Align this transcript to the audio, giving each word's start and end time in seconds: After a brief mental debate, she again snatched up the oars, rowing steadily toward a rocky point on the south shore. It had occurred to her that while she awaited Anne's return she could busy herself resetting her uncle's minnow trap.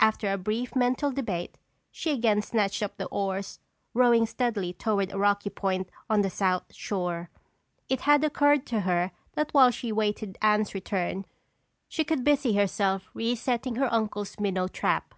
After 0.00 0.32
a 0.32 0.38
brief 0.38 0.74
mental 0.74 1.10
debate, 1.12 1.58
she 1.90 2.10
again 2.10 2.40
snatched 2.40 2.82
up 2.82 2.96
the 2.96 3.04
oars, 3.08 3.58
rowing 3.92 4.24
steadily 4.24 4.72
toward 4.72 5.12
a 5.12 5.18
rocky 5.18 5.50
point 5.50 5.90
on 6.08 6.22
the 6.22 6.30
south 6.30 6.72
shore. 6.74 7.28
It 7.86 8.00
had 8.08 8.24
occurred 8.24 8.64
to 8.68 8.80
her 8.88 9.12
that 9.34 9.52
while 9.52 9.70
she 9.70 9.90
awaited 9.90 10.38
Anne's 10.40 10.72
return 10.74 11.26
she 11.86 12.02
could 12.02 12.24
busy 12.24 12.54
herself 12.56 13.10
resetting 13.12 13.74
her 13.76 13.92
uncle's 13.92 14.40
minnow 14.40 14.68
trap. 14.68 15.12